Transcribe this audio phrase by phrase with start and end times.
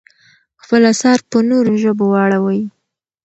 [0.63, 2.61] خپل اثار په نورو ژبو واړوئ.